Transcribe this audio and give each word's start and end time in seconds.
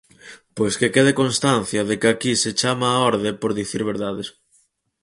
Pois 0.57 0.73
que 0.79 0.93
quede 0.95 1.17
constancia 1.21 1.81
de 1.89 1.95
que 2.01 2.07
aquí 2.13 2.33
se 2.43 2.51
chama 2.61 2.89
á 2.95 2.97
orde 3.11 3.31
por 3.41 3.51
dicir 3.59 3.81
verdades. 3.91 4.27